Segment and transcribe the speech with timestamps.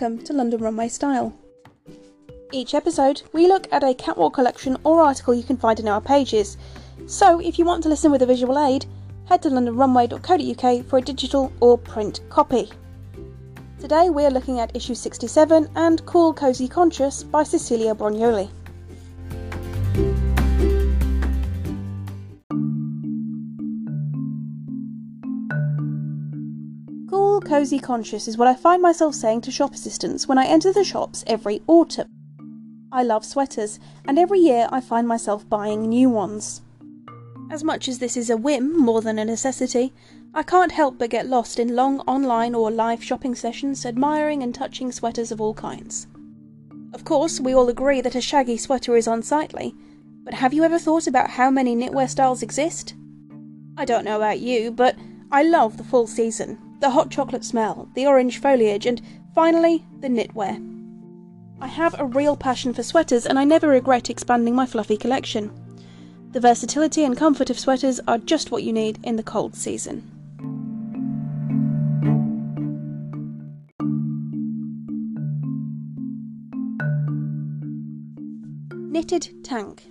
[0.00, 1.34] welcome to London Runway Style.
[2.52, 6.00] Each episode, we look at a catwalk collection or article you can find in our
[6.00, 6.56] pages.
[7.08, 8.86] So, if you want to listen with a visual aid,
[9.24, 12.70] head to londonrunway.co.uk for a digital or print copy.
[13.80, 18.48] Today, we are looking at issue 67 and Cool Cozy Conscious by Cicilia Brognoli.
[27.38, 30.72] Cool, cosy, conscious is what I find myself saying to shop assistants when I enter
[30.72, 32.08] the shops every autumn.
[32.90, 36.62] I love sweaters, and every year I find myself buying new ones.
[37.48, 39.92] As much as this is a whim more than a necessity,
[40.34, 44.52] I can't help but get lost in long online or live shopping sessions admiring and
[44.52, 46.08] touching sweaters of all kinds.
[46.92, 49.76] Of course, we all agree that a shaggy sweater is unsightly,
[50.24, 52.96] but have you ever thought about how many knitwear styles exist?
[53.76, 54.96] I don't know about you, but
[55.30, 59.02] I love the fall season, the hot chocolate smell, the orange foliage, and
[59.34, 60.64] finally, the knitwear.
[61.60, 65.50] I have a real passion for sweaters and I never regret expanding my fluffy collection.
[66.30, 70.02] The versatility and comfort of sweaters are just what you need in the cold season.
[78.92, 79.88] Knitted Tank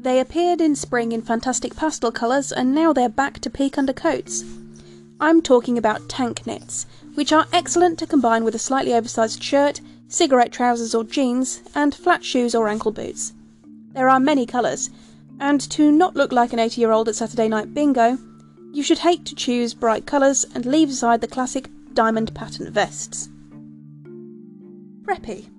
[0.00, 4.42] They appeared in spring in fantastic pastel colours and now they're back to peak undercoats.
[5.22, 9.82] I'm talking about tank knits, which are excellent to combine with a slightly oversized shirt,
[10.08, 13.34] cigarette trousers or jeans, and flat shoes or ankle boots.
[13.92, 14.88] There are many colours,
[15.38, 18.16] and to not look like an 80 year old at Saturday night bingo,
[18.72, 23.28] you should hate to choose bright colours and leave aside the classic diamond pattern vests.
[25.02, 25.50] Preppy.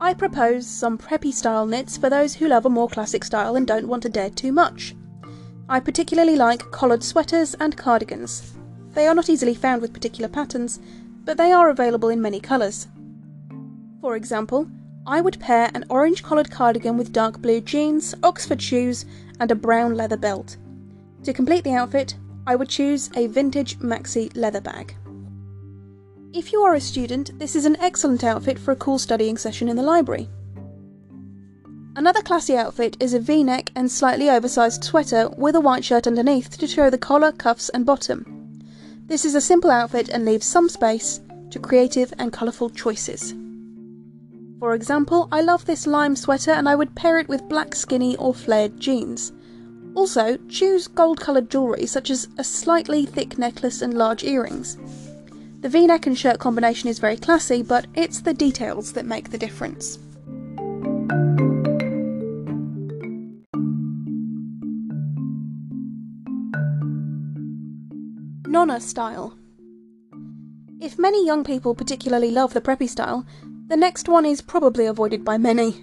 [0.00, 3.66] I propose some preppy style knits for those who love a more classic style and
[3.66, 4.96] don't want to dare too much.
[5.70, 8.54] I particularly like collared sweaters and cardigans.
[8.94, 10.80] They are not easily found with particular patterns,
[11.24, 12.88] but they are available in many colours.
[14.00, 14.66] For example,
[15.06, 19.06] I would pair an orange collared cardigan with dark blue jeans, Oxford shoes,
[19.38, 20.56] and a brown leather belt.
[21.22, 22.16] To complete the outfit,
[22.48, 24.96] I would choose a vintage maxi leather bag.
[26.32, 29.68] If you are a student, this is an excellent outfit for a cool studying session
[29.68, 30.28] in the library.
[31.96, 36.56] Another classy outfit is a v-neck and slightly oversized sweater with a white shirt underneath
[36.56, 38.62] to show the collar, cuffs and bottom.
[39.06, 41.20] This is a simple outfit and leaves some space
[41.50, 43.34] to creative and colourful choices.
[44.60, 48.16] For example, I love this lime sweater and I would pair it with black skinny
[48.18, 49.32] or flared jeans.
[49.96, 54.78] Also, choose gold coloured jewellery such as a slightly thick necklace and large earrings.
[55.60, 59.38] The v-neck and shirt combination is very classy, but it's the details that make the
[59.38, 59.98] difference.
[68.60, 69.38] Nonna style.
[70.82, 73.24] If many young people particularly love the preppy style,
[73.68, 75.82] the next one is probably avoided by many.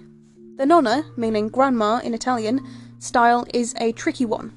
[0.58, 2.64] The nonna, meaning grandma in Italian,
[3.00, 4.52] style is a tricky one.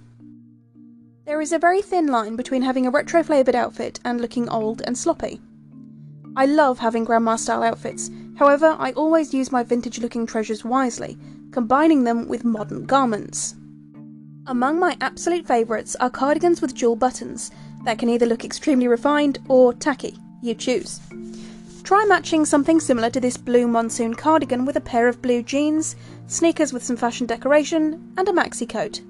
[1.25, 4.83] There is a very thin line between having a retro flavoured outfit and looking old
[4.85, 5.41] and sloppy.
[6.35, 11.17] I love having grandma style outfits, however, I always use my vintage looking treasures wisely,
[11.49, 13.55] combining them with modern garments.
[14.45, 17.49] Among my absolute favourites are cardigans with jewel buttons,
[17.83, 20.17] that can either look extremely refined or tacky.
[20.41, 20.99] You choose.
[21.83, 25.95] Try matching something similar to this blue monsoon cardigan with a pair of blue jeans,
[26.27, 29.01] sneakers with some fashion decoration, and a maxi coat.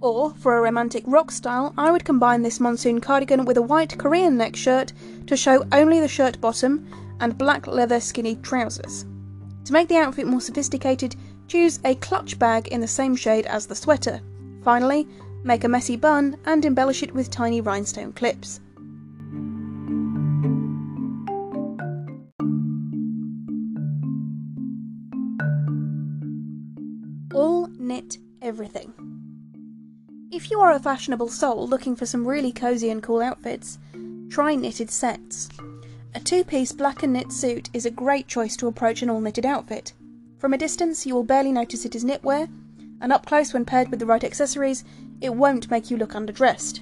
[0.00, 3.98] Or, for a romantic rock style, I would combine this monsoon cardigan with a white
[3.98, 4.92] Korean neck shirt
[5.26, 6.86] to show only the shirt bottom
[7.20, 9.04] and black leather skinny trousers.
[9.64, 11.16] To make the outfit more sophisticated,
[11.48, 14.20] choose a clutch bag in the same shade as the sweater.
[14.64, 15.06] Finally,
[15.42, 18.60] Make a messy bun and embellish it with tiny rhinestone clips.
[27.34, 28.92] All knit everything.
[30.30, 33.78] If you are a fashionable soul looking for some really cozy and cool outfits,
[34.28, 35.48] try knitted sets.
[36.14, 39.20] A two piece black and knit suit is a great choice to approach an all
[39.20, 39.94] knitted outfit.
[40.38, 42.48] From a distance, you will barely notice it is knitwear,
[43.00, 44.84] and up close, when paired with the right accessories,
[45.20, 46.80] it won't make you look underdressed.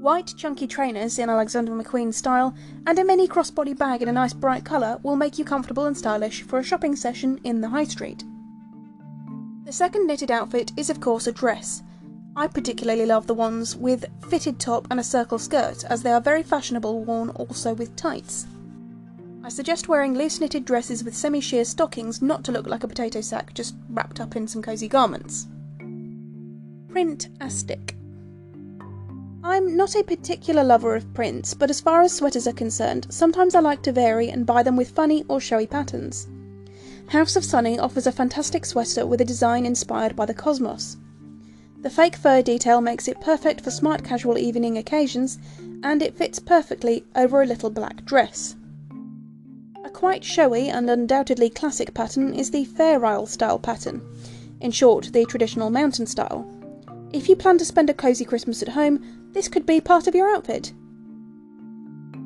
[0.00, 2.54] White, chunky trainers in Alexander McQueen style
[2.86, 5.96] and a mini crossbody bag in a nice bright colour will make you comfortable and
[5.96, 8.24] stylish for a shopping session in the high street.
[9.64, 11.84] The second knitted outfit is, of course, a dress.
[12.34, 16.20] I particularly love the ones with fitted top and a circle skirt, as they are
[16.20, 18.46] very fashionable worn also with tights.
[19.44, 22.88] I suggest wearing loose knitted dresses with semi sheer stockings not to look like a
[22.88, 25.46] potato sack just wrapped up in some cosy garments.
[26.92, 27.94] Print Astic.
[29.42, 33.54] I'm not a particular lover of prints, but as far as sweaters are concerned, sometimes
[33.54, 36.28] I like to vary and buy them with funny or showy patterns.
[37.08, 40.98] House of Sunny offers a fantastic sweater with a design inspired by the cosmos.
[41.80, 45.38] The fake fur detail makes it perfect for smart casual evening occasions,
[45.82, 48.54] and it fits perfectly over a little black dress.
[49.82, 54.02] A quite showy and undoubtedly classic pattern is the Fair Isle style pattern,
[54.60, 56.46] in short, the traditional mountain style.
[57.12, 60.14] If you plan to spend a cosy Christmas at home, this could be part of
[60.14, 60.72] your outfit.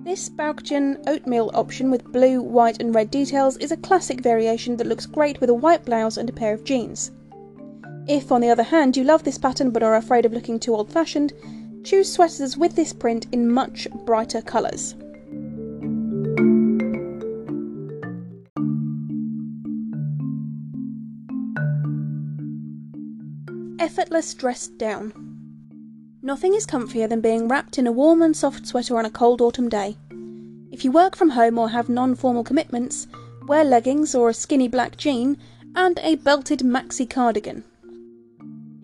[0.05, 4.87] This Baukjen oatmeal option with blue, white, and red details is a classic variation that
[4.87, 7.11] looks great with a white blouse and a pair of jeans.
[8.07, 10.77] If, on the other hand, you love this pattern but are afraid of looking too
[10.77, 11.33] old fashioned,
[11.83, 14.95] choose sweaters with this print in much brighter colours.
[23.99, 25.15] Effortless dressed down.
[26.21, 29.41] Nothing is comfier than being wrapped in a warm and soft sweater on a cold
[29.41, 29.97] autumn day.
[30.71, 33.09] If you work from home or have non formal commitments,
[33.49, 35.39] wear leggings or a skinny black jean
[35.75, 37.65] and a belted maxi cardigan.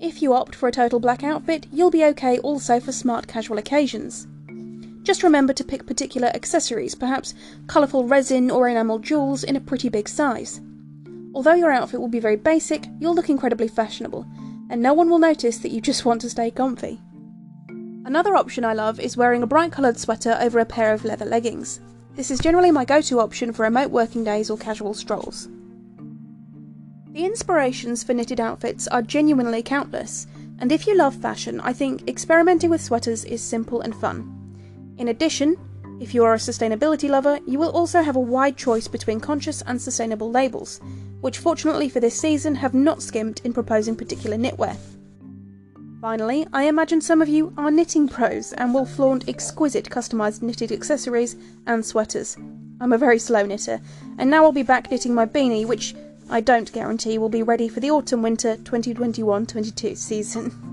[0.00, 3.59] If you opt for a total black outfit, you'll be okay also for smart casual
[3.59, 4.26] occasions.
[5.03, 7.35] Just remember to pick particular accessories, perhaps
[7.67, 10.62] colourful resin or enamel jewels in a pretty big size.
[11.35, 14.26] Although your outfit will be very basic, you'll look incredibly fashionable,
[14.72, 16.98] and no one will notice that you just want to stay comfy.
[18.06, 21.26] Another option I love is wearing a bright coloured sweater over a pair of leather
[21.26, 21.78] leggings.
[22.14, 25.50] This is generally my go to option for remote working days or casual strolls.
[27.10, 30.26] The inspirations for knitted outfits are genuinely countless,
[30.58, 34.94] and if you love fashion, I think experimenting with sweaters is simple and fun.
[34.96, 35.58] In addition,
[36.00, 39.60] if you are a sustainability lover, you will also have a wide choice between conscious
[39.66, 40.80] and sustainable labels,
[41.22, 44.76] which fortunately for this season have not skimped in proposing particular knitwear.
[46.00, 50.72] Finally, I imagine some of you are knitting pros and will flaunt exquisite customised knitted
[50.72, 51.36] accessories
[51.66, 52.36] and sweaters.
[52.80, 53.80] I'm a very slow knitter,
[54.19, 55.94] and now I'll be back knitting my beanie, which
[56.28, 60.68] I don't guarantee we'll be ready for the autumn winter 2021 22 season.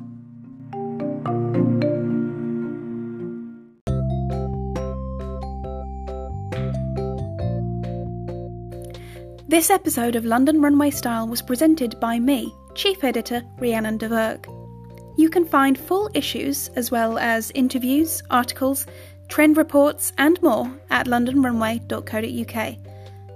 [9.50, 14.46] This episode of London Runway Style was presented by me, Chief Editor Rhiannon de Verg.
[15.18, 18.86] You can find full issues as well as interviews, articles,
[19.28, 22.78] trend reports, and more at londonrunway.co.uk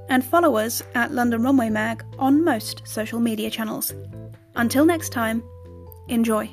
[0.09, 3.91] and follow us at London Runway Mag on most social media channels.
[4.53, 5.41] Until next time,
[6.09, 6.47] enjoy.